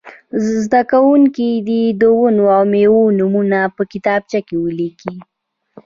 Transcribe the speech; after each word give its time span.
زده 0.63 0.81
کوونکي 0.91 1.49
دې 1.67 1.83
د 2.01 2.03
ونو 2.19 2.45
او 2.55 2.63
مېوو 2.71 3.15
نومونه 3.17 3.59
په 3.75 3.81
کتابچه 3.91 4.39
کې 4.47 4.55
ولیکي. 4.63 5.13